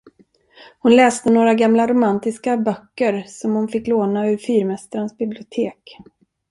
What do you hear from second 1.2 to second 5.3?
några gamla romantiska böcker, som hon fick låna ur fyrmästarens